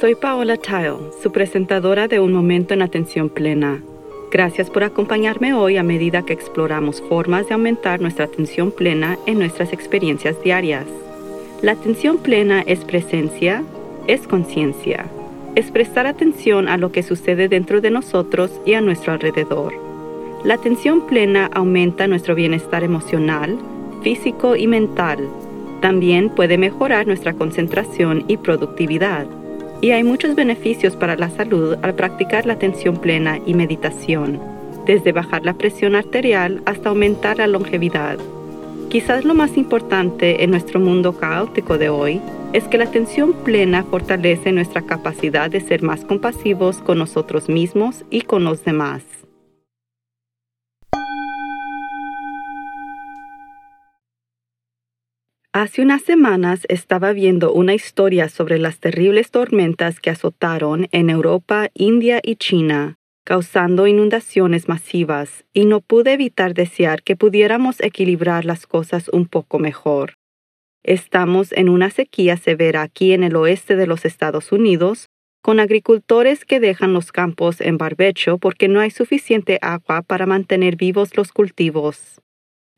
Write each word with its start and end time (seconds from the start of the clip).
Soy 0.00 0.14
Paola 0.14 0.56
Tile, 0.56 0.96
su 1.22 1.30
presentadora 1.30 2.08
de 2.08 2.20
Un 2.20 2.32
Momento 2.32 2.72
en 2.72 2.80
Atención 2.80 3.28
Plena. 3.28 3.82
Gracias 4.30 4.70
por 4.70 4.82
acompañarme 4.82 5.52
hoy 5.52 5.76
a 5.76 5.82
medida 5.82 6.24
que 6.24 6.32
exploramos 6.32 7.02
formas 7.02 7.46
de 7.46 7.52
aumentar 7.52 8.00
nuestra 8.00 8.24
atención 8.24 8.72
plena 8.72 9.18
en 9.26 9.38
nuestras 9.38 9.74
experiencias 9.74 10.42
diarias. 10.42 10.86
La 11.60 11.72
atención 11.72 12.16
plena 12.16 12.62
es 12.62 12.82
presencia, 12.82 13.62
es 14.06 14.26
conciencia, 14.26 15.04
es 15.54 15.70
prestar 15.70 16.06
atención 16.06 16.68
a 16.68 16.78
lo 16.78 16.92
que 16.92 17.02
sucede 17.02 17.48
dentro 17.48 17.82
de 17.82 17.90
nosotros 17.90 18.58
y 18.64 18.72
a 18.72 18.80
nuestro 18.80 19.12
alrededor. 19.12 19.74
La 20.44 20.54
atención 20.54 21.06
plena 21.08 21.50
aumenta 21.52 22.06
nuestro 22.06 22.34
bienestar 22.34 22.84
emocional, 22.84 23.58
físico 24.02 24.56
y 24.56 24.66
mental. 24.66 25.28
También 25.82 26.30
puede 26.30 26.56
mejorar 26.56 27.06
nuestra 27.06 27.34
concentración 27.34 28.24
y 28.28 28.38
productividad. 28.38 29.26
Y 29.82 29.92
hay 29.92 30.04
muchos 30.04 30.34
beneficios 30.34 30.94
para 30.94 31.16
la 31.16 31.30
salud 31.30 31.76
al 31.82 31.94
practicar 31.94 32.44
la 32.44 32.52
atención 32.52 32.98
plena 32.98 33.38
y 33.46 33.54
meditación, 33.54 34.38
desde 34.86 35.12
bajar 35.12 35.44
la 35.44 35.54
presión 35.54 35.94
arterial 35.94 36.62
hasta 36.66 36.90
aumentar 36.90 37.38
la 37.38 37.46
longevidad. 37.46 38.18
Quizás 38.90 39.24
lo 39.24 39.34
más 39.34 39.56
importante 39.56 40.42
en 40.44 40.50
nuestro 40.50 40.80
mundo 40.80 41.12
caótico 41.16 41.78
de 41.78 41.88
hoy 41.88 42.20
es 42.52 42.64
que 42.64 42.76
la 42.76 42.84
atención 42.84 43.32
plena 43.32 43.84
fortalece 43.84 44.52
nuestra 44.52 44.82
capacidad 44.82 45.48
de 45.48 45.60
ser 45.60 45.82
más 45.82 46.04
compasivos 46.04 46.78
con 46.78 46.98
nosotros 46.98 47.48
mismos 47.48 48.04
y 48.10 48.22
con 48.22 48.44
los 48.44 48.64
demás. 48.64 49.19
Hace 55.60 55.82
unas 55.82 56.00
semanas 56.00 56.62
estaba 56.70 57.12
viendo 57.12 57.52
una 57.52 57.74
historia 57.74 58.30
sobre 58.30 58.58
las 58.58 58.78
terribles 58.78 59.30
tormentas 59.30 60.00
que 60.00 60.08
azotaron 60.08 60.88
en 60.90 61.10
Europa, 61.10 61.68
India 61.74 62.18
y 62.22 62.36
China, 62.36 62.96
causando 63.26 63.86
inundaciones 63.86 64.68
masivas, 64.68 65.44
y 65.52 65.66
no 65.66 65.82
pude 65.82 66.14
evitar 66.14 66.54
desear 66.54 67.02
que 67.02 67.14
pudiéramos 67.14 67.78
equilibrar 67.82 68.46
las 68.46 68.66
cosas 68.66 69.10
un 69.10 69.26
poco 69.26 69.58
mejor. 69.58 70.14
Estamos 70.82 71.52
en 71.52 71.68
una 71.68 71.90
sequía 71.90 72.38
severa 72.38 72.80
aquí 72.80 73.12
en 73.12 73.22
el 73.22 73.36
oeste 73.36 73.76
de 73.76 73.86
los 73.86 74.06
Estados 74.06 74.52
Unidos, 74.52 75.10
con 75.42 75.60
agricultores 75.60 76.46
que 76.46 76.58
dejan 76.58 76.94
los 76.94 77.12
campos 77.12 77.60
en 77.60 77.76
barbecho 77.76 78.38
porque 78.38 78.68
no 78.68 78.80
hay 78.80 78.90
suficiente 78.90 79.58
agua 79.60 80.00
para 80.00 80.24
mantener 80.24 80.76
vivos 80.76 81.18
los 81.18 81.32
cultivos. 81.32 82.22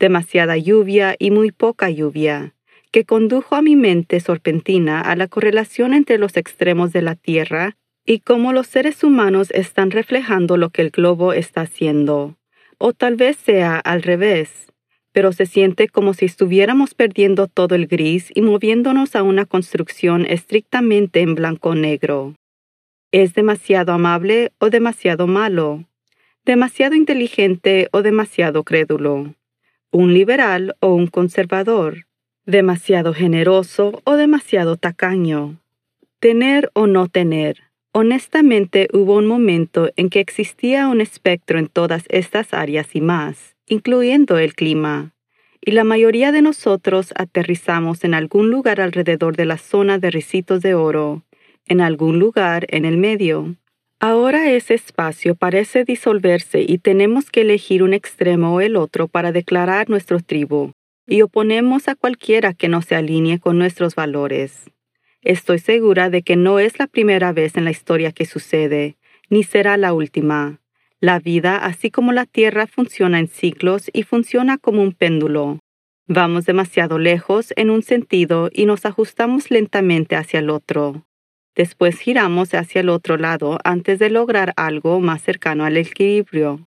Demasiada 0.00 0.56
lluvia 0.56 1.14
y 1.17 1.30
muy 1.30 1.52
poca 1.52 1.89
lluvia 1.89 2.55
que 2.92 3.04
condujo 3.04 3.56
a 3.56 3.62
mi 3.62 3.74
mente 3.74 4.20
sorpentina 4.20 5.00
a 5.00 5.16
la 5.16 5.26
correlación 5.26 5.94
entre 5.94 6.18
los 6.18 6.36
extremos 6.36 6.92
de 6.92 7.00
la 7.00 7.14
Tierra 7.14 7.76
y 8.04 8.20
cómo 8.20 8.52
los 8.52 8.66
seres 8.66 9.02
humanos 9.02 9.50
están 9.52 9.90
reflejando 9.90 10.58
lo 10.58 10.68
que 10.68 10.82
el 10.82 10.90
globo 10.90 11.32
está 11.32 11.62
haciendo. 11.62 12.36
O 12.76 12.92
tal 12.92 13.16
vez 13.16 13.38
sea 13.38 13.78
al 13.78 14.02
revés, 14.02 14.72
pero 15.12 15.32
se 15.32 15.46
siente 15.46 15.88
como 15.88 16.12
si 16.12 16.26
estuviéramos 16.26 16.94
perdiendo 16.94 17.46
todo 17.46 17.74
el 17.74 17.86
gris 17.86 18.30
y 18.34 18.42
moviéndonos 18.42 19.16
a 19.16 19.22
una 19.22 19.46
construcción 19.46 20.27
estrictamente 20.27 21.20
en 21.20 21.34
blanco-negro. 21.34 22.34
¿Es 23.10 23.34
demasiado 23.34 23.92
amable 23.92 24.52
o 24.58 24.68
demasiado 24.68 25.27
malo? 25.27 25.84
¿Demasiado 26.44 26.94
inteligente 26.94 27.88
o 27.92 28.02
demasiado 28.02 28.64
crédulo? 28.64 29.34
¿Un 29.90 30.12
liberal 30.12 30.74
o 30.80 30.94
un 30.94 31.06
conservador? 31.06 32.06
Demasiado 32.46 33.14
generoso 33.14 34.00
o 34.04 34.16
demasiado 34.16 34.76
tacaño. 34.76 35.58
Tener 36.18 36.70
o 36.74 36.86
no 36.86 37.08
tener. 37.08 37.58
Honestamente 37.92 38.88
hubo 38.92 39.16
un 39.16 39.26
momento 39.26 39.90
en 39.96 40.08
que 40.08 40.20
existía 40.20 40.88
un 40.88 41.00
espectro 41.00 41.58
en 41.58 41.68
todas 41.68 42.04
estas 42.08 42.54
áreas 42.54 42.96
y 42.96 43.00
más, 43.00 43.54
incluyendo 43.67 44.39
el 44.39 44.55
clima, 44.55 45.12
y 45.61 45.72
la 45.72 45.84
mayoría 45.84 46.33
de 46.33 46.42
nosotros 46.42 47.12
aterrizamos 47.17 48.02
en 48.02 48.14
algún 48.14 48.50
lugar 48.50 48.80
alrededor 48.80 49.36
de 49.36 49.44
la 49.44 49.58
zona 49.58 49.98
de 49.98 50.11
ricitos 50.11 50.62
de 50.62 50.74
oro, 50.74 51.22
en 51.67 51.80
algún 51.80 52.18
lugar 52.18 52.67
en 52.70 52.84
el 52.84 52.96
medio. 52.96 53.55
Ahora 54.00 54.50
ese 54.50 54.74
espacio 54.74 55.36
parece 55.36 55.84
disolverse 55.84 56.64
y 56.67 56.78
tenemos 56.78 57.30
que 57.30 57.42
elegir 57.42 57.84
un 57.84 57.94
extremo 57.94 58.55
o 58.55 58.61
el 58.61 58.74
otro 58.74 59.06
para 59.06 59.30
declarar 59.30 59.88
nuestro 59.88 60.18
tribu, 60.18 60.72
y 61.07 61.23
oponemos 61.23 61.89
a 61.89 61.95
cualquiera 61.95 62.55
que 62.55 62.68
no 62.68 62.83
se 62.83 62.95
alinee 62.95 63.39
con 63.39 63.58
nuestros 63.58 63.95
valores. 63.95 64.70
Estoy 65.23 65.58
segura 65.58 66.11
de 66.11 66.23
que 66.23 66.36
no 66.36 66.58
es 66.58 66.79
la 66.79 66.86
primera 66.86 67.33
vez 67.33 67.57
en 67.57 67.64
la 67.64 67.70
historia 67.70 68.13
que 68.13 68.27
sucede, 68.27 68.96
ni 69.30 69.45
será 69.45 69.77
la 69.77 69.92
última. 69.92 70.61
La 71.01 71.18
vida, 71.18 71.57
así 71.57 71.91
como 71.91 72.12
la 72.12 72.27
Tierra, 72.27 72.67
funciona 72.67 73.18
en 73.18 73.29
ciclos 73.29 73.91
y 73.92 74.02
funciona 74.05 74.58
como 74.58 74.83
un 74.83 74.92
péndulo. 74.92 75.58
Vamos 76.07 76.45
demasiado 76.45 76.98
lejos 76.98 77.52
en 77.57 77.70
un 77.70 77.83
sentido 77.83 78.51
y 78.52 78.67
nos 78.67 78.85
ajustamos 78.85 79.51
lentamente 79.51 80.17
hacia 80.17 80.41
el 80.41 80.51
otro. 80.51 81.07
Después 81.55 81.98
giramos 81.98 82.55
hacia 82.55 82.80
el 82.80 82.89
otro 82.89 83.17
lado 83.17 83.58
antes 83.64 83.98
de 83.98 84.11
lograr 84.11 84.52
algo 84.57 85.01
más 85.01 85.23
cercano 85.23 85.64
al 85.64 85.77
equilibrio. 85.77 86.67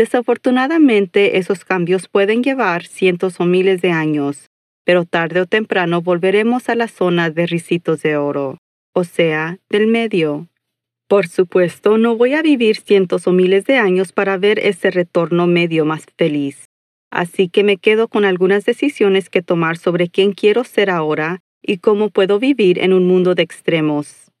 Desafortunadamente, 0.00 1.36
esos 1.36 1.66
cambios 1.66 2.08
pueden 2.08 2.42
llevar 2.42 2.86
cientos 2.86 3.38
o 3.38 3.44
miles 3.44 3.82
de 3.82 3.90
años, 3.90 4.48
pero 4.82 5.04
tarde 5.04 5.42
o 5.42 5.46
temprano 5.46 6.00
volveremos 6.00 6.70
a 6.70 6.74
la 6.74 6.88
zona 6.88 7.28
de 7.28 7.44
ricitos 7.46 8.00
de 8.00 8.16
oro, 8.16 8.56
o 8.94 9.04
sea, 9.04 9.58
del 9.68 9.88
medio. 9.88 10.48
Por 11.06 11.28
supuesto, 11.28 11.98
no 11.98 12.16
voy 12.16 12.32
a 12.32 12.40
vivir 12.40 12.76
cientos 12.76 13.26
o 13.26 13.32
miles 13.32 13.66
de 13.66 13.76
años 13.76 14.12
para 14.12 14.38
ver 14.38 14.58
ese 14.60 14.90
retorno 14.90 15.46
medio 15.46 15.84
más 15.84 16.06
feliz. 16.16 16.64
Así 17.10 17.50
que 17.50 17.62
me 17.62 17.76
quedo 17.76 18.08
con 18.08 18.24
algunas 18.24 18.64
decisiones 18.64 19.28
que 19.28 19.42
tomar 19.42 19.76
sobre 19.76 20.08
quién 20.08 20.32
quiero 20.32 20.64
ser 20.64 20.88
ahora 20.88 21.40
y 21.60 21.76
cómo 21.76 22.08
puedo 22.08 22.38
vivir 22.38 22.78
en 22.78 22.94
un 22.94 23.06
mundo 23.06 23.34
de 23.34 23.42
extremos. 23.42 24.32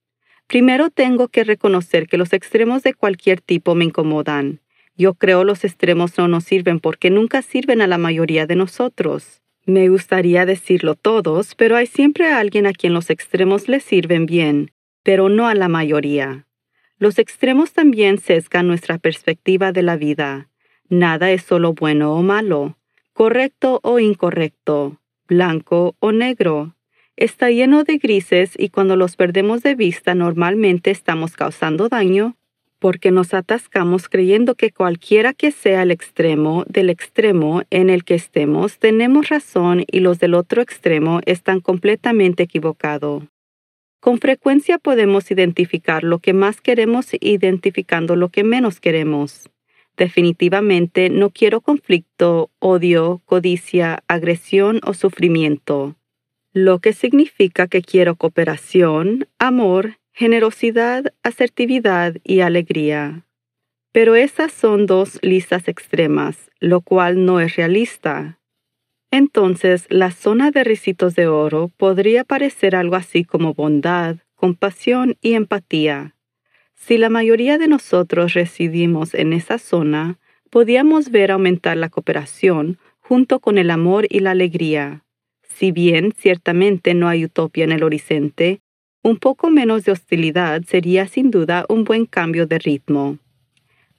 Primero 0.46 0.88
tengo 0.88 1.28
que 1.28 1.44
reconocer 1.44 2.06
que 2.06 2.16
los 2.16 2.32
extremos 2.32 2.82
de 2.82 2.94
cualquier 2.94 3.42
tipo 3.42 3.74
me 3.74 3.84
incomodan. 3.84 4.60
Yo 5.00 5.14
creo 5.14 5.44
los 5.44 5.64
extremos 5.64 6.18
no 6.18 6.28
nos 6.28 6.44
sirven 6.44 6.78
porque 6.78 7.08
nunca 7.08 7.40
sirven 7.40 7.80
a 7.80 7.86
la 7.86 7.96
mayoría 7.96 8.46
de 8.46 8.54
nosotros. 8.54 9.40
Me 9.64 9.88
gustaría 9.88 10.44
decirlo 10.44 10.94
todos, 10.94 11.54
pero 11.54 11.76
hay 11.76 11.86
siempre 11.86 12.30
alguien 12.30 12.66
a 12.66 12.74
quien 12.74 12.92
los 12.92 13.08
extremos 13.08 13.66
le 13.66 13.80
sirven 13.80 14.26
bien, 14.26 14.72
pero 15.02 15.30
no 15.30 15.48
a 15.48 15.54
la 15.54 15.68
mayoría. 15.68 16.44
Los 16.98 17.18
extremos 17.18 17.72
también 17.72 18.18
sesgan 18.18 18.66
nuestra 18.66 18.98
perspectiva 18.98 19.72
de 19.72 19.80
la 19.80 19.96
vida. 19.96 20.50
Nada 20.90 21.30
es 21.30 21.44
solo 21.44 21.72
bueno 21.72 22.12
o 22.12 22.20
malo, 22.20 22.76
correcto 23.14 23.80
o 23.82 24.00
incorrecto, 24.00 25.00
blanco 25.26 25.96
o 26.00 26.12
negro. 26.12 26.76
Está 27.16 27.48
lleno 27.48 27.84
de 27.84 27.96
grises 27.96 28.52
y 28.54 28.68
cuando 28.68 28.96
los 28.96 29.16
perdemos 29.16 29.62
de 29.62 29.74
vista 29.74 30.14
normalmente 30.14 30.90
estamos 30.90 31.36
causando 31.36 31.88
daño 31.88 32.36
porque 32.80 33.12
nos 33.12 33.34
atascamos 33.34 34.08
creyendo 34.08 34.56
que 34.56 34.72
cualquiera 34.72 35.34
que 35.34 35.52
sea 35.52 35.82
el 35.82 35.92
extremo 35.92 36.64
del 36.66 36.90
extremo 36.90 37.62
en 37.70 37.90
el 37.90 38.02
que 38.02 38.14
estemos, 38.14 38.78
tenemos 38.78 39.28
razón 39.28 39.84
y 39.86 40.00
los 40.00 40.18
del 40.18 40.34
otro 40.34 40.62
extremo 40.62 41.20
están 41.26 41.60
completamente 41.60 42.42
equivocados. 42.42 43.24
Con 44.00 44.18
frecuencia 44.18 44.78
podemos 44.78 45.30
identificar 45.30 46.02
lo 46.02 46.18
que 46.18 46.32
más 46.32 46.62
queremos 46.62 47.10
identificando 47.20 48.16
lo 48.16 48.30
que 48.30 48.44
menos 48.44 48.80
queremos. 48.80 49.50
Definitivamente 49.96 51.10
no 51.10 51.28
quiero 51.28 51.60
conflicto, 51.60 52.50
odio, 52.58 53.20
codicia, 53.26 54.02
agresión 54.08 54.80
o 54.84 54.94
sufrimiento, 54.94 55.96
lo 56.54 56.78
que 56.78 56.94
significa 56.94 57.68
que 57.68 57.82
quiero 57.82 58.16
cooperación, 58.16 59.28
amor, 59.38 59.99
generosidad, 60.20 61.14
asertividad 61.22 62.14
y 62.24 62.40
alegría. 62.40 63.24
Pero 63.90 64.16
esas 64.16 64.52
son 64.52 64.84
dos 64.84 65.18
listas 65.22 65.66
extremas, 65.66 66.50
lo 66.58 66.82
cual 66.82 67.24
no 67.24 67.40
es 67.40 67.56
realista. 67.56 68.38
Entonces, 69.10 69.86
la 69.88 70.10
zona 70.10 70.50
de 70.50 70.62
ricitos 70.62 71.14
de 71.14 71.26
oro 71.26 71.70
podría 71.74 72.24
parecer 72.24 72.76
algo 72.76 72.96
así 72.96 73.24
como 73.24 73.54
bondad, 73.54 74.16
compasión 74.34 75.16
y 75.22 75.32
empatía. 75.32 76.16
Si 76.74 76.98
la 76.98 77.08
mayoría 77.08 77.56
de 77.56 77.68
nosotros 77.68 78.34
residimos 78.34 79.14
en 79.14 79.32
esa 79.32 79.56
zona, 79.56 80.18
podíamos 80.50 81.10
ver 81.10 81.30
aumentar 81.30 81.78
la 81.78 81.88
cooperación 81.88 82.76
junto 82.98 83.40
con 83.40 83.56
el 83.56 83.70
amor 83.70 84.06
y 84.10 84.20
la 84.20 84.32
alegría. 84.32 85.02
Si 85.42 85.72
bien 85.72 86.12
ciertamente 86.14 86.92
no 86.92 87.08
hay 87.08 87.24
utopía 87.24 87.64
en 87.64 87.72
el 87.72 87.84
horizonte, 87.84 88.60
un 89.02 89.16
poco 89.16 89.50
menos 89.50 89.84
de 89.84 89.92
hostilidad 89.92 90.62
sería 90.66 91.06
sin 91.06 91.30
duda 91.30 91.64
un 91.68 91.84
buen 91.84 92.06
cambio 92.06 92.46
de 92.46 92.58
ritmo. 92.58 93.18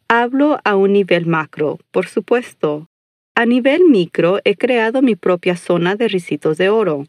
Hablo 0.07 0.59
a 0.63 0.75
un 0.75 0.93
nivel 0.93 1.25
macro, 1.25 1.79
por 1.91 2.07
supuesto. 2.07 2.87
A 3.35 3.45
nivel 3.45 3.85
micro 3.85 4.39
he 4.43 4.55
creado 4.55 5.01
mi 5.01 5.15
propia 5.15 5.55
zona 5.55 5.95
de 5.95 6.07
ricitos 6.07 6.57
de 6.57 6.69
oro. 6.69 7.05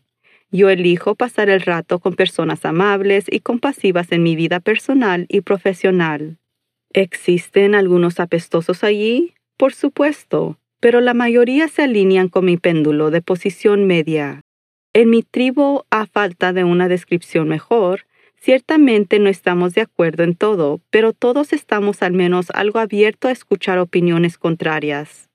Yo 0.51 0.71
elijo 0.71 1.15
pasar 1.15 1.51
el 1.51 1.61
rato 1.61 1.99
con 1.99 2.15
personas 2.15 2.65
amables 2.65 3.27
y 3.29 3.41
compasivas 3.41 4.13
en 4.13 4.23
mi 4.23 4.37
vida 4.37 4.61
personal 4.61 5.27
y 5.29 5.41
profesional. 5.41 6.39
¿Existen 6.93 7.75
algunos 7.75 8.21
apestosos 8.21 8.85
allí? 8.85 9.35
Por 9.57 9.75
supuesto, 9.75 10.59
pero 10.79 11.01
la 11.01 11.15
mayoría 11.15 11.69
se 11.69 11.83
alinean 11.83 12.29
con 12.29 12.45
mi 12.45 12.57
péndulo 12.57 13.11
de 13.11 13.23
posición 13.23 13.87
media. 13.87 14.43
En 14.95 15.09
mi 15.09 15.23
tribu, 15.23 15.85
a 15.91 16.05
falta 16.05 16.53
de 16.53 16.65
una 16.65 16.87
descripción 16.87 17.49
mejor, 17.49 18.05
ciertamente 18.39 19.19
no 19.19 19.31
estamos 19.31 19.73
de 19.73 19.81
acuerdo 19.81 20.23
en 20.23 20.35
todo, 20.35 20.83
pero 20.91 21.15
todos 21.15 21.55
estamos 21.55 22.03
al 22.03 22.13
menos 22.13 22.51
algo 22.51 22.79
abiertos 22.79 23.31
a 23.31 23.33
escuchar 23.33 23.79
opiniones 23.79 24.37
contrarias. 24.37 25.31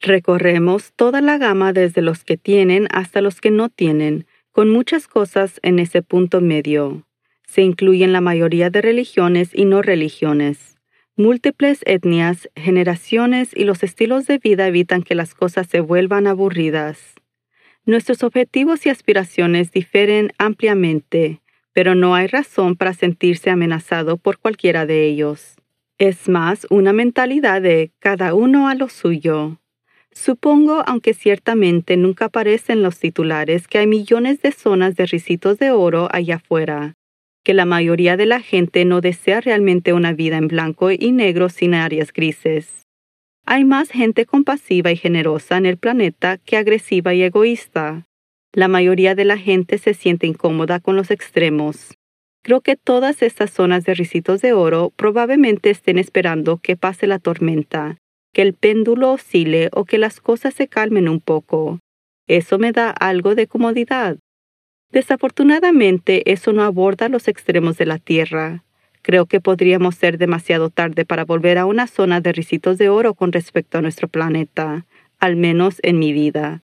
Recorremos 0.00 0.92
toda 0.94 1.22
la 1.22 1.38
gama 1.38 1.72
desde 1.72 2.02
los 2.02 2.22
que 2.22 2.36
tienen 2.36 2.86
hasta 2.90 3.22
los 3.22 3.40
que 3.40 3.50
no 3.50 3.70
tienen, 3.70 4.26
con 4.52 4.68
muchas 4.68 5.08
cosas 5.08 5.58
en 5.62 5.78
ese 5.78 6.02
punto 6.02 6.42
medio. 6.42 7.06
Se 7.46 7.62
incluyen 7.62 8.12
la 8.12 8.20
mayoría 8.20 8.68
de 8.68 8.82
religiones 8.82 9.50
y 9.54 9.64
no 9.64 9.80
religiones. 9.80 10.76
Múltiples 11.16 11.80
etnias, 11.86 12.50
generaciones 12.54 13.50
y 13.54 13.64
los 13.64 13.82
estilos 13.82 14.26
de 14.26 14.36
vida 14.36 14.66
evitan 14.66 15.02
que 15.02 15.14
las 15.14 15.34
cosas 15.34 15.66
se 15.66 15.80
vuelvan 15.80 16.26
aburridas. 16.26 17.17
Nuestros 17.88 18.22
objetivos 18.22 18.84
y 18.84 18.90
aspiraciones 18.90 19.72
difieren 19.72 20.32
ampliamente, 20.36 21.40
pero 21.72 21.94
no 21.94 22.14
hay 22.14 22.26
razón 22.26 22.76
para 22.76 22.92
sentirse 22.92 23.48
amenazado 23.48 24.18
por 24.18 24.36
cualquiera 24.36 24.84
de 24.84 25.06
ellos. 25.06 25.56
Es 25.96 26.28
más 26.28 26.66
una 26.68 26.92
mentalidad 26.92 27.62
de 27.62 27.90
cada 27.98 28.34
uno 28.34 28.68
a 28.68 28.74
lo 28.74 28.90
suyo. 28.90 29.58
Supongo, 30.12 30.84
aunque 30.86 31.14
ciertamente 31.14 31.96
nunca 31.96 32.26
aparecen 32.26 32.82
los 32.82 32.98
titulares, 32.98 33.66
que 33.66 33.78
hay 33.78 33.86
millones 33.86 34.42
de 34.42 34.52
zonas 34.52 34.94
de 34.94 35.06
risitos 35.06 35.58
de 35.58 35.70
oro 35.70 36.08
allá 36.12 36.34
afuera, 36.34 36.92
que 37.42 37.54
la 37.54 37.64
mayoría 37.64 38.18
de 38.18 38.26
la 38.26 38.42
gente 38.42 38.84
no 38.84 39.00
desea 39.00 39.40
realmente 39.40 39.94
una 39.94 40.12
vida 40.12 40.36
en 40.36 40.48
blanco 40.48 40.90
y 40.90 41.10
negro 41.12 41.48
sin 41.48 41.72
áreas 41.72 42.12
grises. 42.12 42.87
Hay 43.50 43.64
más 43.64 43.88
gente 43.88 44.26
compasiva 44.26 44.92
y 44.92 44.96
generosa 44.96 45.56
en 45.56 45.64
el 45.64 45.78
planeta 45.78 46.36
que 46.36 46.58
agresiva 46.58 47.14
y 47.14 47.22
egoísta. 47.22 48.04
La 48.52 48.68
mayoría 48.68 49.14
de 49.14 49.24
la 49.24 49.38
gente 49.38 49.78
se 49.78 49.94
siente 49.94 50.26
incómoda 50.26 50.80
con 50.80 50.96
los 50.96 51.10
extremos. 51.10 51.94
Creo 52.42 52.60
que 52.60 52.76
todas 52.76 53.22
estas 53.22 53.50
zonas 53.50 53.86
de 53.86 53.94
risitos 53.94 54.42
de 54.42 54.52
oro 54.52 54.92
probablemente 54.94 55.70
estén 55.70 55.96
esperando 55.96 56.58
que 56.58 56.76
pase 56.76 57.06
la 57.06 57.18
tormenta, 57.18 57.96
que 58.34 58.42
el 58.42 58.52
péndulo 58.52 59.12
oscile 59.12 59.70
o 59.72 59.86
que 59.86 59.96
las 59.96 60.20
cosas 60.20 60.52
se 60.52 60.68
calmen 60.68 61.08
un 61.08 61.20
poco. 61.20 61.78
Eso 62.26 62.58
me 62.58 62.72
da 62.72 62.90
algo 62.90 63.34
de 63.34 63.46
comodidad. 63.46 64.18
Desafortunadamente, 64.92 66.30
eso 66.30 66.52
no 66.52 66.64
aborda 66.64 67.08
los 67.08 67.28
extremos 67.28 67.78
de 67.78 67.86
la 67.86 67.98
Tierra. 67.98 68.62
Creo 69.08 69.24
que 69.24 69.40
podríamos 69.40 69.94
ser 69.94 70.18
demasiado 70.18 70.68
tarde 70.68 71.06
para 71.06 71.24
volver 71.24 71.56
a 71.56 71.64
una 71.64 71.86
zona 71.86 72.20
de 72.20 72.30
risitos 72.30 72.76
de 72.76 72.90
oro 72.90 73.14
con 73.14 73.32
respecto 73.32 73.78
a 73.78 73.80
nuestro 73.80 74.06
planeta, 74.06 74.84
al 75.18 75.34
menos 75.34 75.78
en 75.82 75.98
mi 75.98 76.12
vida. 76.12 76.60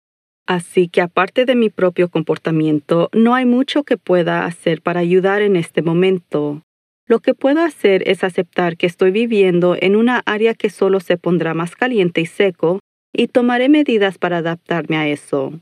Así 0.48 0.88
que 0.88 1.02
aparte 1.02 1.44
de 1.44 1.56
mi 1.56 1.70
propio 1.70 2.08
comportamiento, 2.08 3.10
no 3.12 3.36
hay 3.36 3.46
mucho 3.46 3.84
que 3.84 3.98
pueda 3.98 4.46
hacer 4.46 4.82
para 4.82 5.02
ayudar 5.02 5.42
en 5.42 5.58
este 5.58 5.82
momento. 5.82 6.62
Lo 7.08 7.20
que 7.20 7.34
puedo 7.34 7.60
hacer 7.60 8.08
es 8.08 8.24
aceptar 8.24 8.78
que 8.78 8.88
estoy 8.88 9.12
viviendo 9.12 9.76
en 9.78 9.98
una 9.98 10.24
área 10.26 10.54
que 10.54 10.70
solo 10.70 11.02
se 11.02 11.18
pondrá 11.18 11.54
más 11.54 11.76
caliente 11.76 12.22
y 12.22 12.26
seco 12.26 12.80
y 13.12 13.28
tomaré 13.28 13.68
medidas 13.68 14.18
para 14.18 14.38
adaptarme 14.38 14.96
a 14.96 15.10
eso. 15.10 15.60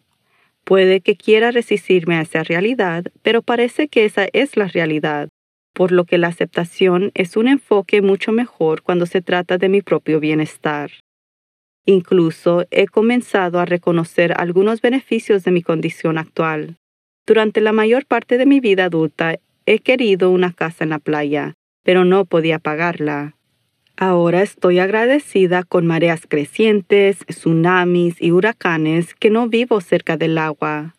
Puede 0.64 1.02
que 1.02 1.16
quiera 1.16 1.50
resistirme 1.50 2.18
a 2.18 2.22
esa 2.22 2.44
realidad, 2.44 3.06
pero 3.24 3.42
parece 3.42 3.88
que 3.88 4.06
esa 4.06 4.28
es 4.32 4.56
la 4.58 4.68
realidad 4.68 5.30
por 5.78 5.92
lo 5.92 6.06
que 6.06 6.18
la 6.18 6.30
aceptación 6.30 7.12
es 7.14 7.38
un 7.38 7.48
enfoque 7.48 8.02
mucho 8.02 8.32
mejor 8.32 8.82
cuando 8.82 9.06
se 9.06 9.22
trata 9.22 9.60
de 9.60 9.70
mi 9.70 9.84
propio 9.84 10.20
bienestar. 10.20 10.90
Incluso 11.86 12.66
he 12.72 12.88
comenzado 12.88 13.60
a 13.60 13.66
reconocer 13.66 14.34
algunos 14.36 14.82
beneficios 14.82 15.44
de 15.44 15.52
mi 15.52 15.62
condición 15.62 16.18
actual. 16.18 16.78
Durante 17.28 17.62
la 17.62 17.74
mayor 17.74 18.08
parte 18.08 18.40
de 18.40 18.48
mi 18.48 18.60
vida 18.60 18.86
adulta 18.86 19.36
he 19.68 19.78
querido 19.78 20.32
una 20.32 20.52
casa 20.52 20.84
en 20.84 20.90
la 20.90 20.98
playa, 20.98 21.54
pero 21.84 22.06
no 22.06 22.26
podía 22.26 22.58
pagarla. 22.58 23.36
Ahora 23.98 24.42
estoy 24.42 24.80
agradecida 24.80 25.62
con 25.62 25.86
mareas 25.86 26.22
crecientes, 26.28 27.20
tsunamis 27.28 28.20
y 28.20 28.32
huracanes 28.32 29.14
que 29.14 29.30
no 29.30 29.48
vivo 29.48 29.80
cerca 29.82 30.18
del 30.18 30.40
agua. 30.40 30.96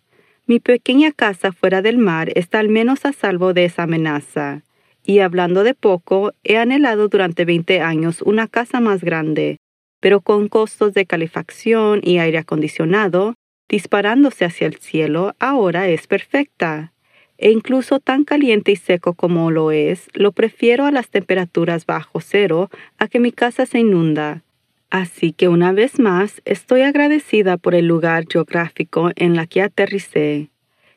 Mi 0.46 0.60
pequeña 0.60 1.10
casa 1.10 1.50
fuera 1.50 1.82
del 1.82 1.98
mar 1.98 2.30
está 2.36 2.60
al 2.60 2.68
menos 2.68 3.04
a 3.04 3.12
salvo 3.12 3.54
de 3.54 3.64
esa 3.64 3.82
amenaza 3.82 4.62
y 5.08 5.20
hablando 5.20 5.64
de 5.64 5.72
poco, 5.72 6.32
he 6.44 6.58
anhelado 6.58 7.08
durante 7.08 7.46
20 7.46 7.80
años 7.80 8.20
una 8.20 8.46
casa 8.46 8.78
más 8.78 9.02
grande, 9.02 9.56
pero 10.00 10.20
con 10.20 10.48
costos 10.48 10.92
de 10.92 11.06
calefacción 11.06 12.02
y 12.04 12.18
aire 12.18 12.36
acondicionado 12.36 13.32
disparándose 13.70 14.44
hacia 14.44 14.66
el 14.66 14.76
cielo, 14.76 15.34
ahora 15.38 15.88
es 15.88 16.06
perfecta. 16.06 16.92
E 17.38 17.50
incluso 17.50 18.00
tan 18.00 18.24
caliente 18.24 18.72
y 18.72 18.76
seco 18.76 19.14
como 19.14 19.50
lo 19.50 19.70
es, 19.70 20.08
lo 20.12 20.32
prefiero 20.32 20.84
a 20.84 20.90
las 20.90 21.08
temperaturas 21.08 21.86
bajo 21.86 22.20
cero 22.20 22.68
a 22.98 23.08
que 23.08 23.18
mi 23.18 23.32
casa 23.32 23.64
se 23.64 23.78
inunda. 23.78 24.42
Así 24.90 25.32
que 25.32 25.48
una 25.48 25.72
vez 25.72 25.98
más 25.98 26.42
estoy 26.44 26.82
agradecida 26.82 27.56
por 27.56 27.74
el 27.74 27.86
lugar 27.86 28.24
geográfico 28.30 29.10
en 29.16 29.36
la 29.36 29.46
que 29.46 29.62
aterricé. 29.62 30.50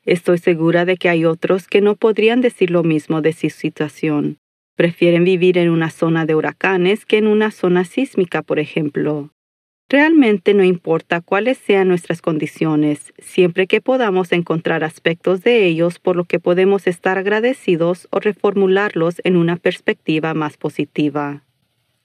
Estoy 0.06 0.40
segura 0.40 0.86
de 0.86 0.98
que 0.98 1.10
hay 1.10 1.26
otros 1.26 1.68
que 1.68 1.82
no 1.82 1.96
podrían 1.96 2.42
decir 2.42 2.72
lo 2.72 2.84
mismo 2.84 3.22
de 3.22 3.34
su 3.34 3.50
situación. 3.50 4.38
Prefieren 4.76 5.24
vivir 5.24 5.60
en 5.60 5.70
una 5.70 5.92
zona 5.92 6.26
de 6.26 6.34
huracanes 6.34 7.06
que 7.06 7.18
en 7.18 7.28
una 7.28 7.52
zona 7.52 7.86
sísmica, 7.86 8.42
por 8.42 8.58
ejemplo. 8.58 9.30
Realmente 9.90 10.54
no 10.54 10.64
importa 10.64 11.20
cuáles 11.20 11.58
sean 11.58 11.90
nuestras 11.90 12.22
condiciones, 12.22 13.14
siempre 13.20 13.68
que 13.68 13.82
podamos 13.82 14.32
encontrar 14.32 14.84
aspectos 14.84 15.44
de 15.44 15.66
ellos 15.66 16.00
por 16.00 16.16
lo 16.16 16.24
que 16.24 16.40
podemos 16.40 16.88
estar 16.88 17.18
agradecidos 17.18 18.08
o 18.10 18.20
reformularlos 18.20 19.16
en 19.26 19.36
una 19.36 19.58
perspectiva 19.58 20.34
más 20.34 20.56
positiva. 20.56 21.44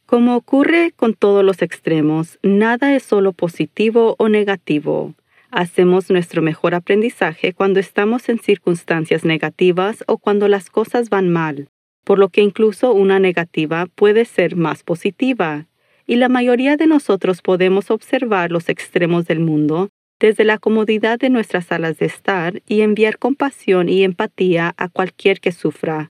Como 0.04 0.37
ocurre 0.37 0.92
con 0.96 1.14
todos 1.14 1.44
los 1.44 1.62
extremos, 1.62 2.38
nada 2.42 2.94
es 2.94 3.04
solo 3.04 3.32
positivo 3.32 4.16
o 4.19 4.28
negativo. 4.28 5.14
Hacemos 5.56 6.10
nuestro 6.10 6.42
mejor 6.42 6.74
aprendizaje 6.74 7.54
cuando 7.54 7.80
estamos 7.80 8.28
en 8.28 8.38
circunstancias 8.38 9.24
negativas 9.24 10.04
o 10.06 10.18
cuando 10.18 10.48
las 10.48 10.68
cosas 10.68 11.08
van 11.08 11.30
mal, 11.30 11.70
por 12.04 12.18
lo 12.18 12.28
que 12.28 12.42
incluso 12.42 12.92
una 12.92 13.18
negativa 13.18 13.86
puede 13.94 14.26
ser 14.26 14.54
más 14.54 14.82
positiva. 14.82 15.66
Y 16.06 16.16
la 16.16 16.28
mayoría 16.28 16.76
de 16.76 16.86
nosotros 16.86 17.40
podemos 17.40 17.90
observar 17.90 18.52
los 18.52 18.68
extremos 18.68 19.26
del 19.26 19.40
mundo 19.40 19.88
desde 20.20 20.44
la 20.44 20.58
comodidad 20.58 21.18
de 21.18 21.30
nuestras 21.30 21.64
salas 21.64 21.96
de 21.96 22.04
estar 22.04 22.60
y 22.68 22.82
enviar 22.82 23.16
compasión 23.16 23.88
y 23.88 24.04
empatía 24.04 24.75
a 24.76 24.90
cualquier 24.90 25.40
que 25.40 25.52
sufra, 25.52 26.10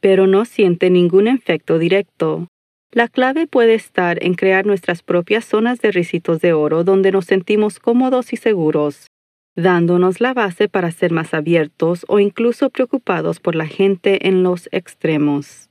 pero 0.00 0.26
no 0.26 0.46
siente 0.46 0.88
ningún 0.88 1.28
efecto 1.28 1.78
directo. 1.78 2.48
La 2.90 3.06
clave 3.06 3.46
puede 3.46 3.74
estar 3.74 4.18
en 4.24 4.32
crear 4.32 4.64
nuestras 4.64 5.02
propias 5.02 5.44
zonas 5.44 5.80
de 5.80 5.92
risitos 5.92 6.40
de 6.40 6.54
oro 6.54 6.84
donde 6.84 7.12
nos 7.12 7.26
sentimos 7.26 7.80
cómodos 7.80 8.32
y 8.32 8.36
seguros, 8.38 9.08
dándonos 9.54 10.22
la 10.22 10.32
base 10.32 10.68
para 10.70 10.90
ser 10.90 11.12
más 11.12 11.34
abiertos 11.34 12.06
o 12.08 12.18
incluso 12.18 12.70
preocupados 12.70 13.40
por 13.40 13.54
la 13.54 13.66
gente 13.66 14.26
en 14.26 14.42
los 14.42 14.70
extremos. 14.72 15.68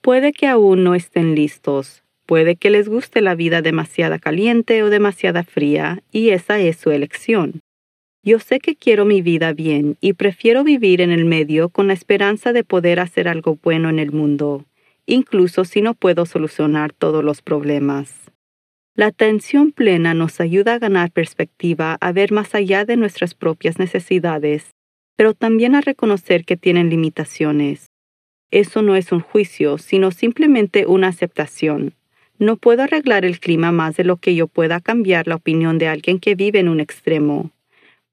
Puede 0.00 0.32
que 0.32 0.46
aún 0.46 0.84
no 0.84 0.94
estén 0.94 1.34
listos, 1.34 2.04
puede 2.26 2.54
que 2.54 2.70
les 2.70 2.88
guste 2.88 3.22
la 3.22 3.34
vida 3.34 3.60
demasiada 3.60 4.20
caliente 4.20 4.84
o 4.84 4.90
demasiada 4.90 5.42
fría, 5.42 6.04
y 6.12 6.30
esa 6.30 6.60
es 6.60 6.76
su 6.76 6.92
elección. 6.92 7.60
Yo 8.22 8.38
sé 8.38 8.60
que 8.60 8.76
quiero 8.76 9.04
mi 9.04 9.20
vida 9.20 9.52
bien 9.52 9.96
y 10.00 10.12
prefiero 10.12 10.62
vivir 10.62 11.00
en 11.00 11.10
el 11.10 11.24
medio 11.24 11.70
con 11.70 11.88
la 11.88 11.92
esperanza 11.92 12.52
de 12.52 12.62
poder 12.62 13.00
hacer 13.00 13.26
algo 13.26 13.58
bueno 13.60 13.90
en 13.90 13.98
el 13.98 14.12
mundo 14.12 14.64
incluso 15.06 15.64
si 15.64 15.82
no 15.82 15.94
puedo 15.94 16.26
solucionar 16.26 16.92
todos 16.92 17.24
los 17.24 17.42
problemas. 17.42 18.30
La 18.94 19.06
atención 19.06 19.72
plena 19.72 20.12
nos 20.12 20.40
ayuda 20.40 20.74
a 20.74 20.78
ganar 20.78 21.10
perspectiva, 21.10 21.96
a 22.00 22.12
ver 22.12 22.30
más 22.30 22.54
allá 22.54 22.84
de 22.84 22.96
nuestras 22.96 23.34
propias 23.34 23.78
necesidades, 23.78 24.74
pero 25.16 25.32
también 25.32 25.74
a 25.74 25.80
reconocer 25.80 26.44
que 26.44 26.56
tienen 26.56 26.90
limitaciones. 26.90 27.86
Eso 28.50 28.82
no 28.82 28.94
es 28.94 29.10
un 29.12 29.20
juicio, 29.20 29.78
sino 29.78 30.10
simplemente 30.10 30.84
una 30.84 31.08
aceptación. 31.08 31.94
No 32.38 32.56
puedo 32.56 32.82
arreglar 32.82 33.24
el 33.24 33.40
clima 33.40 33.72
más 33.72 33.96
de 33.96 34.04
lo 34.04 34.18
que 34.18 34.34
yo 34.34 34.46
pueda 34.46 34.80
cambiar 34.80 35.26
la 35.26 35.36
opinión 35.36 35.78
de 35.78 35.88
alguien 35.88 36.18
que 36.18 36.34
vive 36.34 36.58
en 36.58 36.68
un 36.68 36.80
extremo. 36.80 37.50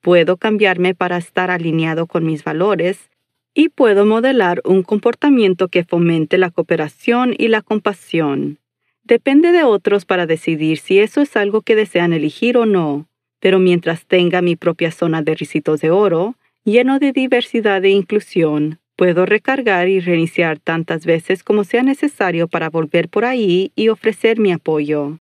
Puedo 0.01 0.37
cambiarme 0.37 0.95
para 0.95 1.17
estar 1.17 1.51
alineado 1.51 2.07
con 2.07 2.25
mis 2.25 2.45
valores, 2.45 3.09
y 3.53 3.69
puedo 3.69 4.05
modelar 4.05 4.61
un 4.65 4.83
comportamiento 4.83 5.67
que 5.67 5.83
fomente 5.83 6.37
la 6.37 6.51
cooperación 6.51 7.35
y 7.37 7.47
la 7.47 7.61
compasión. 7.61 8.59
Depende 9.03 9.51
de 9.51 9.63
otros 9.63 10.05
para 10.05 10.25
decidir 10.25 10.77
si 10.77 10.99
eso 10.99 11.21
es 11.21 11.35
algo 11.35 11.61
que 11.61 11.75
desean 11.75 12.13
elegir 12.13 12.57
o 12.57 12.65
no, 12.65 13.07
pero 13.39 13.59
mientras 13.59 14.05
tenga 14.05 14.41
mi 14.41 14.55
propia 14.55 14.91
zona 14.91 15.21
de 15.21 15.35
risitos 15.35 15.81
de 15.81 15.91
oro, 15.91 16.35
Lleno 16.65 16.99
de 16.99 17.13
diversidad 17.13 17.83
e 17.85 17.89
inclusión, 17.89 18.79
puedo 18.97 19.25
recargar 19.25 19.87
y 19.87 20.01
reiniciar 20.01 20.59
tantas 20.59 21.05
veces 21.05 21.43
como 21.43 21.63
sea 21.63 21.83
necesario 21.83 22.47
para 22.47 22.69
volver 22.69 23.09
por 23.09 23.25
ahí 23.25 23.71
y 23.75 23.87
ofrecer 23.87 24.39
mi 24.39 24.51
apoyo. 24.51 25.17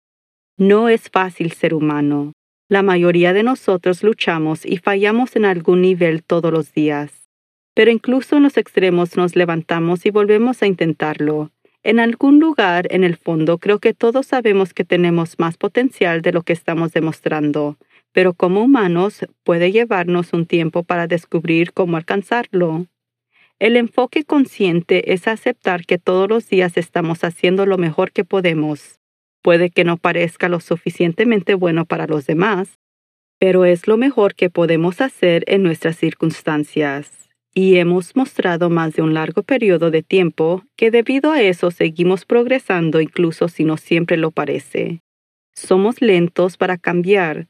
No 0.57 0.89
es 0.89 1.11
fácil 1.11 1.53
ser 1.53 1.75
humano. 1.75 2.33
La 2.69 2.83
mayoría 2.83 3.33
de 3.33 3.43
nosotros 3.43 4.03
luchamos 4.03 4.65
y 4.65 4.79
fallamos 4.79 5.37
en 5.37 5.45
algún 5.45 5.83
nivel 5.83 6.25
todos 6.25 6.51
los 6.51 6.73
días. 6.73 7.26
Pero 7.77 7.91
incluso 7.91 8.39
en 8.39 8.43
los 8.43 8.57
extremos 8.57 9.17
nos 9.17 9.37
levantamos 9.37 10.07
y 10.07 10.11
volvemos 10.11 10.63
a 10.63 10.67
intentarlo. 10.67 11.53
En 11.83 12.01
algún 12.01 12.41
lugar, 12.41 12.89
en 12.91 13.05
el 13.05 13.17
fondo, 13.17 13.59
creo 13.59 13.79
que 13.79 13.93
todos 13.95 14.27
sabemos 14.27 14.73
que 14.73 14.85
tenemos 14.85 15.39
más 15.39 15.59
potencial 15.59 16.23
de 16.23 16.33
lo 16.33 16.43
que 16.43 16.55
estamos 16.55 16.93
demostrando, 16.93 17.77
pero 18.13 18.33
como 18.33 18.63
humanos 18.63 19.27
puede 19.45 19.71
llevarnos 19.73 20.33
un 20.33 20.47
tiempo 20.47 20.83
para 20.83 21.07
descubrir 21.07 21.73
cómo 21.75 21.99
alcanzarlo. 21.99 22.87
El 23.59 23.77
enfoque 23.77 24.25
consciente 24.25 25.13
es 25.13 25.29
aceptar 25.29 25.85
que 25.85 25.99
todos 25.99 26.29
los 26.29 26.49
días 26.49 26.79
estamos 26.79 27.25
haciendo 27.25 27.67
lo 27.67 27.77
mejor 27.77 28.11
que 28.11 28.25
podemos 28.25 28.99
Puede 29.47 29.71
que 29.71 29.85
no 29.85 29.97
parezca 29.97 30.49
lo 30.49 30.59
suficientemente 30.59 31.55
bueno 31.55 31.85
para 31.85 32.09
los 32.09 32.27
demás, 32.27 32.81
pero 33.39 33.65
es 33.65 33.87
lo 33.87 33.97
mejor 33.97 34.35
que 34.35 34.51
podemos 34.51 35.01
hacer 35.01 35.45
en 35.47 35.63
nuestras 35.63 35.97
circunstancias. 35.97 37.26
Y 37.59 37.77
hemos 37.77 38.15
mostrado 38.15 38.69
más 38.69 38.93
de 38.97 39.01
un 39.01 39.15
largo 39.15 39.43
periodo 39.43 39.91
de 39.91 40.03
tiempo 40.03 40.63
que 40.77 40.91
debido 40.91 41.33
a 41.33 41.41
eso 41.41 41.71
seguimos 41.71 42.27
progresando 42.27 43.01
incluso 43.01 43.49
si 43.49 43.65
no 43.65 43.79
siempre 43.79 44.19
lo 44.19 44.31
parece. 44.31 45.01
Somos 45.55 46.03
lentos 46.03 46.59
para 46.59 46.77
cambiar. 46.77 47.49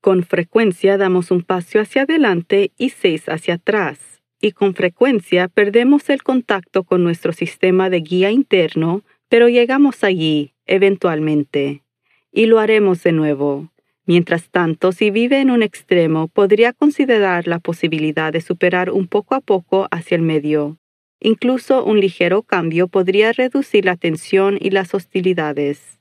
Con 0.00 0.24
frecuencia 0.24 0.98
damos 0.98 1.30
un 1.30 1.42
paso 1.44 1.78
hacia 1.78 2.02
adelante 2.02 2.72
y 2.76 2.88
seis 2.88 3.28
hacia 3.28 3.54
atrás, 3.54 4.20
y 4.40 4.50
con 4.50 4.74
frecuencia 4.74 5.46
perdemos 5.46 6.10
el 6.10 6.24
contacto 6.24 6.82
con 6.82 7.04
nuestro 7.04 7.32
sistema 7.32 7.90
de 7.90 8.00
guía 8.00 8.32
interno, 8.32 9.04
pero 9.28 9.48
llegamos 9.48 10.02
allí, 10.02 10.54
eventualmente, 10.66 11.84
y 12.32 12.46
lo 12.46 12.58
haremos 12.58 13.04
de 13.04 13.12
nuevo. 13.12 13.70
Mientras 14.08 14.48
tanto, 14.48 14.92
si 14.92 15.10
vive 15.10 15.38
en 15.38 15.50
un 15.50 15.62
extremo, 15.62 16.28
podría 16.28 16.72
considerar 16.72 17.46
la 17.46 17.58
posibilidad 17.58 18.32
de 18.32 18.40
superar 18.40 18.90
un 18.90 19.06
poco 19.06 19.34
a 19.34 19.42
poco 19.42 19.86
hacia 19.90 20.14
el 20.14 20.22
medio. 20.22 20.78
Incluso 21.20 21.84
un 21.84 22.00
ligero 22.00 22.42
cambio 22.42 22.88
podría 22.88 23.32
reducir 23.32 23.84
la 23.84 23.96
tensión 23.96 24.56
y 24.58 24.70
las 24.70 24.94
hostilidades. 24.94 26.00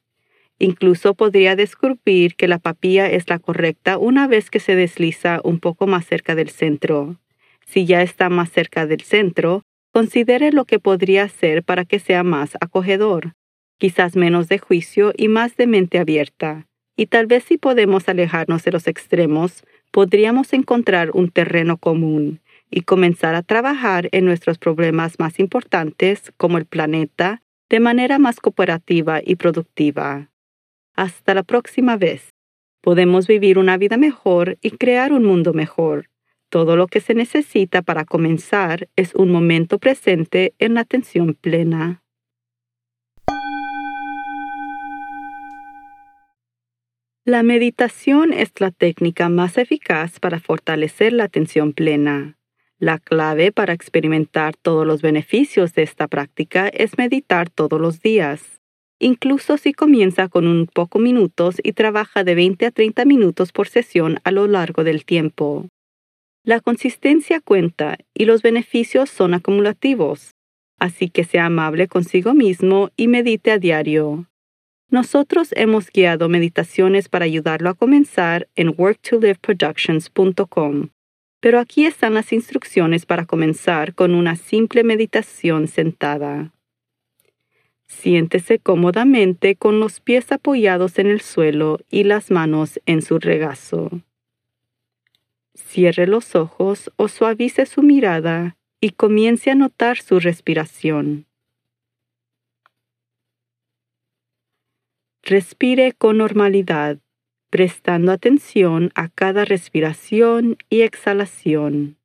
Incluso 0.58 1.16
podría 1.16 1.58
descubrir 1.58 2.36
que 2.36 2.48
la 2.48 2.60
papilla 2.60 3.12
es 3.12 3.30
la 3.30 3.40
correcta 3.40 3.98
una 3.98 4.26
vez 4.26 4.50
que 4.50 4.62
se 4.62 4.76
desliza 4.76 5.42
un 5.44 5.60
poco 5.60 5.86
más 5.86 6.06
cerca 6.06 6.34
del 6.34 6.50
centro. 6.50 7.20
Si 7.66 7.86
ya 7.86 8.02
está 8.02 8.30
más 8.30 8.50
cerca 8.50 8.88
del 8.88 9.02
centro, 9.02 9.64
considere 9.92 10.54
lo 10.54 10.64
que 10.64 10.80
podría 10.80 11.24
hacer 11.24 11.62
para 11.62 11.84
que 11.84 12.00
sea 12.00 12.24
más 12.24 12.56
acogedor 12.62 13.34
quizás 13.78 14.16
menos 14.16 14.48
de 14.50 14.58
juicio 14.58 15.14
y 15.16 15.28
más 15.28 15.56
de 15.56 15.68
mente 15.68 16.00
abierta. 16.00 16.67
Y 16.98 17.06
tal 17.06 17.28
vez 17.28 17.46
si 17.46 17.58
podemos 17.58 18.10
alejarnos 18.10 18.64
de 18.64 18.72
los 18.72 18.88
extremos, 18.88 19.64
podríamos 19.92 20.52
encontrar 20.52 21.12
un 21.12 21.30
terreno 21.30 21.78
común 21.78 22.42
y 22.72 22.82
comenzar 22.82 23.36
a 23.36 23.44
trabajar 23.44 24.10
en 24.12 24.26
nuestros 24.26 24.58
problemas 24.58 25.20
más 25.20 25.40
importantes, 25.40 26.34
como 26.38 26.58
el 26.58 26.66
planeta, 26.66 27.44
de 27.70 27.80
manera 27.80 28.18
más 28.18 28.40
cooperativa 28.40 29.22
y 29.24 29.36
productiva. 29.36 30.30
Hasta 30.96 31.34
la 31.34 31.44
próxima 31.44 31.98
vez. 31.98 32.34
Podemos 32.82 33.28
vivir 33.28 33.60
una 33.60 33.78
vida 33.78 33.98
mejor 33.98 34.58
y 34.62 34.72
crear 34.72 35.14
un 35.14 35.24
mundo 35.24 35.54
mejor. 35.54 36.10
Todo 36.50 36.76
lo 36.76 36.88
que 36.88 37.00
se 37.00 37.14
necesita 37.14 37.82
para 37.82 38.06
comenzar 38.06 38.90
es 38.96 39.14
un 39.14 39.30
momento 39.30 39.78
presente 39.78 40.56
en 40.58 40.74
la 40.74 40.82
atención 40.82 41.36
plena. 41.36 42.02
La 47.28 47.44
meditación 47.44 48.32
es 48.32 48.54
la 48.60 48.72
técnica 48.72 49.28
más 49.28 49.58
eficaz 49.58 50.18
para 50.22 50.40
fortalecer 50.40 51.12
la 51.12 51.26
atención 51.26 51.74
plena. 51.74 52.38
La 52.80 53.00
clave 53.00 53.52
para 53.52 53.74
experimentar 53.74 54.56
todos 54.56 54.88
los 54.88 55.02
beneficios 55.02 55.74
de 55.74 55.84
esta 55.84 56.08
práctica 56.08 56.70
es 56.70 56.98
meditar 56.98 57.50
todos 57.50 57.82
los 57.82 58.00
días. 58.00 58.62
Incluso 58.98 59.58
si 59.58 59.74
comienza 59.74 60.30
con 60.30 60.48
un 60.48 60.68
poco 60.68 61.00
minutos 61.00 61.58
y 61.62 61.74
trabaja 61.74 62.24
de 62.24 62.34
20 62.34 62.66
a 62.66 62.72
30 62.72 63.04
minutos 63.04 63.52
por 63.52 63.68
sesión 63.68 64.20
a 64.24 64.32
lo 64.32 64.48
largo 64.48 64.86
del 64.86 65.04
tiempo. 65.04 65.68
La 66.46 66.62
consistencia 66.62 67.42
cuenta 67.42 67.98
y 68.14 68.24
los 68.24 68.42
beneficios 68.42 69.10
son 69.10 69.34
acumulativos, 69.34 70.32
así 70.80 71.10
que 71.10 71.26
sea 71.26 71.48
amable 71.48 71.90
consigo 71.90 72.34
mismo 72.34 72.90
y 72.96 73.10
medite 73.10 73.52
a 73.52 73.58
diario. 73.58 74.30
Nosotros 74.90 75.50
hemos 75.58 75.92
guiado 75.92 76.30
meditaciones 76.30 77.10
para 77.10 77.26
ayudarlo 77.26 77.70
a 77.70 77.74
comenzar 77.74 78.48
en 78.56 78.74
worktoliveproductions.com. 78.78 80.92
Pero 81.42 81.60
aquí 81.60 81.86
están 81.86 82.14
las 82.14 82.32
instrucciones 82.32 83.06
para 83.06 83.26
comenzar 83.26 83.94
con 83.94 84.16
una 84.16 84.38
simple 84.38 84.86
meditación 84.86 85.68
sentada. 85.68 86.54
Siéntese 87.86 88.60
cómodamente 88.60 89.56
con 89.56 89.80
los 89.80 90.00
pies 90.00 90.32
apoyados 90.32 91.00
en 91.00 91.08
el 91.08 91.22
suelo 91.22 91.80
y 91.90 92.04
las 92.04 92.30
manos 92.32 92.80
en 92.86 93.02
su 93.02 93.18
regazo. 93.20 93.90
Cierre 95.54 96.08
los 96.08 96.36
ojos 96.36 96.92
o 96.96 97.08
suavice 97.08 97.66
su 97.66 97.84
mirada 97.84 98.58
y 98.80 98.92
comience 98.92 99.52
a 99.52 99.56
notar 99.56 99.98
su 99.98 100.20
respiración. 100.20 101.27
Respire 105.30 105.92
con 105.92 106.20
normalidad, 106.20 107.00
prestando 107.50 108.14
atención 108.14 108.92
a 108.96 109.10
cada 109.10 109.44
respiración 109.44 110.58
y 110.70 110.84
exhalación. 110.84 111.98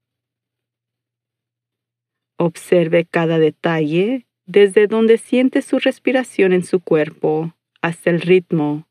Observe 2.37 3.05
cada 3.05 3.39
detalle 3.39 4.27
desde 4.47 4.89
donde 4.89 5.19
siente 5.19 5.63
su 5.63 5.79
respiración 5.79 6.53
en 6.53 6.65
su 6.65 6.81
cuerpo 6.81 7.55
hasta 7.81 8.11
el 8.11 8.23
ritmo, 8.23 8.89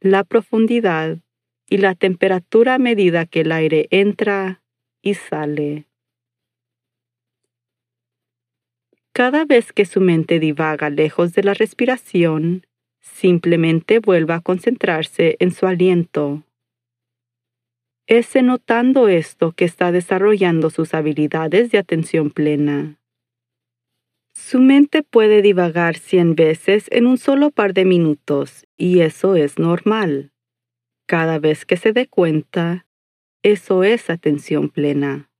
la 0.00 0.24
profundidad 0.24 1.18
y 1.68 1.76
la 1.76 1.94
temperatura 1.94 2.76
a 2.76 2.78
medida 2.78 3.26
que 3.26 3.42
el 3.42 3.52
aire 3.52 3.86
entra 3.90 4.62
y 5.02 5.12
sale. 5.12 5.84
Cada 9.12 9.44
vez 9.44 9.74
que 9.74 9.84
su 9.84 10.00
mente 10.00 10.40
divaga 10.40 10.88
lejos 10.88 11.34
de 11.34 11.42
la 11.42 11.52
respiración, 11.52 12.64
Simplemente 13.02 13.98
vuelva 13.98 14.36
a 14.36 14.40
concentrarse 14.40 15.36
en 15.40 15.50
su 15.50 15.66
aliento. 15.66 16.42
Es 18.06 18.34
notando 18.42 19.08
esto 19.08 19.52
que 19.52 19.64
está 19.64 19.92
desarrollando 19.92 20.70
sus 20.70 20.94
habilidades 20.94 21.70
de 21.70 21.78
atención 21.78 22.30
plena. 22.30 22.98
Su 24.34 24.60
mente 24.60 25.02
puede 25.02 25.42
divagar 25.42 25.96
cien 25.96 26.34
veces 26.34 26.86
en 26.90 27.06
un 27.06 27.18
solo 27.18 27.50
par 27.50 27.74
de 27.74 27.84
minutos 27.84 28.66
y 28.76 29.00
eso 29.00 29.36
es 29.36 29.58
normal. 29.58 30.32
Cada 31.06 31.38
vez 31.38 31.66
que 31.66 31.76
se 31.76 31.92
dé 31.92 32.06
cuenta, 32.06 32.86
eso 33.42 33.84
es 33.84 34.10
atención 34.10 34.68
plena. 34.68 35.31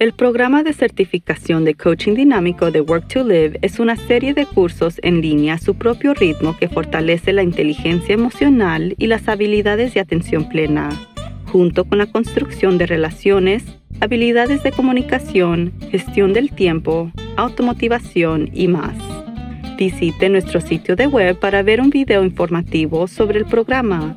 El 0.00 0.12
programa 0.12 0.64
de 0.64 0.72
certificación 0.72 1.64
de 1.64 1.74
coaching 1.74 2.14
dinámico 2.14 2.72
de 2.72 2.80
Work 2.80 3.06
to 3.06 3.22
Live 3.22 3.60
es 3.62 3.78
una 3.78 3.94
serie 3.94 4.34
de 4.34 4.44
cursos 4.44 4.98
en 5.04 5.20
línea 5.20 5.54
a 5.54 5.58
su 5.58 5.76
propio 5.76 6.14
ritmo 6.14 6.56
que 6.56 6.68
fortalece 6.68 7.32
la 7.32 7.44
inteligencia 7.44 8.12
emocional 8.12 8.96
y 8.98 9.06
las 9.06 9.28
habilidades 9.28 9.94
de 9.94 10.00
atención 10.00 10.48
plena, 10.48 10.88
junto 11.46 11.84
con 11.84 11.98
la 11.98 12.06
construcción 12.06 12.76
de 12.76 12.86
relaciones, 12.86 13.64
habilidades 14.00 14.64
de 14.64 14.72
comunicación, 14.72 15.72
gestión 15.92 16.32
del 16.32 16.50
tiempo, 16.50 17.12
automotivación 17.36 18.50
y 18.52 18.66
más. 18.66 18.96
Visite 19.78 20.28
nuestro 20.28 20.60
sitio 20.60 20.96
de 20.96 21.06
web 21.06 21.38
para 21.38 21.62
ver 21.62 21.80
un 21.80 21.90
video 21.90 22.24
informativo 22.24 23.06
sobre 23.06 23.38
el 23.38 23.44
programa 23.44 24.16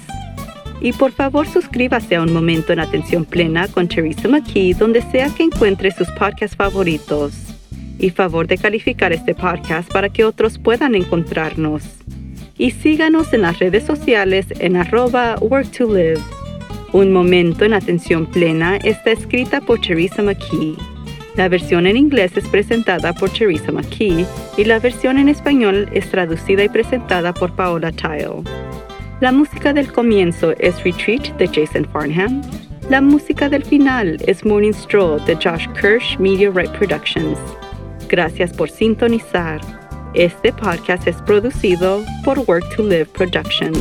Y 0.81 0.93
por 0.93 1.11
favor 1.11 1.47
suscríbase 1.47 2.15
a 2.15 2.21
Un 2.23 2.33
Momento 2.33 2.73
en 2.73 2.79
Atención 2.79 3.23
Plena 3.23 3.67
con 3.67 3.87
Teresa 3.87 4.27
McKee 4.27 4.73
donde 4.73 5.03
sea 5.03 5.29
que 5.29 5.43
encuentre 5.43 5.91
sus 5.91 6.09
podcasts 6.11 6.55
favoritos. 6.55 7.33
Y 7.99 8.09
favor 8.09 8.47
de 8.47 8.57
calificar 8.57 9.13
este 9.13 9.35
podcast 9.35 9.91
para 9.91 10.09
que 10.09 10.25
otros 10.25 10.57
puedan 10.57 10.95
encontrarnos. 10.95 11.83
Y 12.57 12.71
síganos 12.71 13.31
en 13.33 13.43
las 13.43 13.59
redes 13.59 13.83
sociales 13.83 14.47
en 14.59 14.75
arroba 14.75 15.37
work 15.39 15.69
to 15.71 15.85
live. 15.85 16.19
Un 16.93 17.13
Momento 17.13 17.63
en 17.63 17.73
Atención 17.73 18.25
Plena 18.25 18.77
está 18.77 19.11
escrita 19.11 19.61
por 19.61 19.79
Teresa 19.79 20.23
McKee. 20.23 20.75
La 21.35 21.47
versión 21.47 21.87
en 21.87 21.95
inglés 21.95 22.35
es 22.35 22.47
presentada 22.47 23.13
por 23.13 23.29
Teresa 23.29 23.71
McKee 23.71 24.25
y 24.57 24.65
la 24.65 24.79
versión 24.79 25.17
en 25.17 25.29
español 25.29 25.87
es 25.93 26.09
traducida 26.09 26.63
y 26.63 26.69
presentada 26.69 27.33
por 27.33 27.55
Paola 27.55 27.91
Tile. 27.91 28.43
La 29.21 29.31
música 29.31 29.71
del 29.71 29.93
comienzo 29.93 30.55
es 30.57 30.83
Retreat 30.83 31.37
de 31.37 31.47
Jason 31.47 31.85
Farnham. 31.93 32.41
La 32.89 33.01
música 33.01 33.47
del 33.49 33.63
final 33.63 34.17
es 34.25 34.43
Morning 34.43 34.73
Stroll 34.73 35.23
de 35.25 35.35
Josh 35.35 35.67
Kirsch 35.79 36.17
Right 36.17 36.71
Productions. 36.71 37.37
Gracias 38.09 38.51
por 38.51 38.71
sintonizar. 38.71 39.61
Este 40.15 40.51
podcast 40.51 41.07
es 41.07 41.17
producido 41.21 42.03
por 42.25 42.39
Work 42.39 42.75
to 42.75 42.81
Live 42.81 43.05
Productions. 43.13 43.77